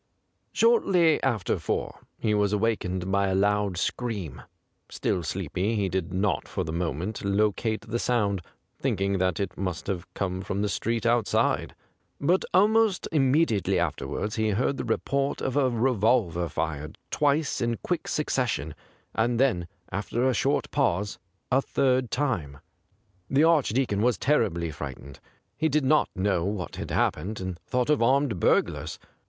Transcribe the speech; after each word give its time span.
Shortly 0.51 1.21
after 1.21 1.59
four 1.59 1.99
he 2.17 2.33
was 2.33 2.53
awak 2.53 2.79
ened 2.79 3.11
by 3.11 3.27
a 3.27 3.35
loud 3.35 3.77
scream. 3.77 4.41
Still 4.89 5.21
sleepy, 5.21 5.75
he 5.75 5.89
did 5.89 6.11
not 6.11 6.47
for 6.47 6.63
the 6.63 6.73
moment 6.73 7.23
locate 7.23 7.81
the 7.81 7.99
sound, 7.99 8.41
thinking 8.79 9.19
that 9.19 9.39
it 9.39 9.55
must 9.59 9.85
have 9.85 10.11
come 10.15 10.41
from 10.41 10.63
the 10.63 10.69
street 10.69 11.05
outside. 11.05 11.75
But 12.19 12.43
almost 12.51 13.07
immediately 13.11 13.77
afterwards 13.77 14.37
he 14.37 14.49
heard 14.49 14.77
the 14.77 14.83
report 14.85 15.39
of 15.39 15.55
a 15.55 15.69
revolver 15.69 16.49
fired 16.49 16.97
182 17.11 17.11
THE 17.11 17.11
GRAY 17.11 17.11
CAT 17.11 17.11
twice 17.43 17.61
in 17.61 17.77
quick 17.83 18.07
succession, 18.07 18.73
and 19.13 19.39
then, 19.39 19.67
after 19.91 20.27
a 20.27 20.33
short 20.33 20.71
pause, 20.71 21.19
a 21.51 21.61
third 21.61 22.09
time. 22.09 22.57
The 23.29 23.43
Archdeacon 23.43 24.01
was 24.01 24.17
terribly 24.17 24.71
frightened. 24.71 25.19
He 25.55 25.69
did 25.69 25.85
not 25.85 26.09
know 26.15 26.43
what 26.43 26.77
had 26.77 26.89
happened, 26.89 27.39
and 27.39 27.59
thought 27.59 27.91
of 27.91 28.01
armed 28.01 28.39
burglars. 28.39 28.97